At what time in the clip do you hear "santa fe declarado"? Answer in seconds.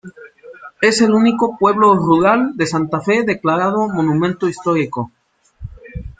2.65-3.87